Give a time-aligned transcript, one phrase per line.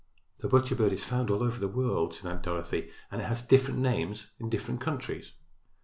[0.39, 3.81] "The butcher bird is found all over the world," said Aunt Dorothy, "and has different
[3.81, 5.33] names in different countries."